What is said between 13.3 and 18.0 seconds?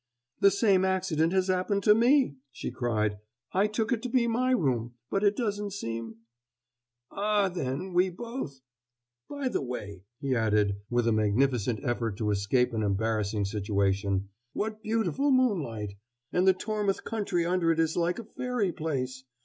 situation, "what beautiful moonlight! And the Tormouth country under it is